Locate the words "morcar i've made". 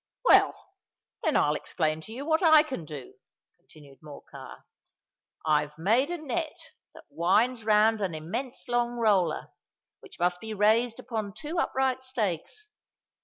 4.01-6.09